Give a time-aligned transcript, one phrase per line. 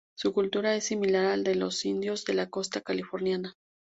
[0.17, 3.55] Su cultura es similar a la de los indios de la costa californiana.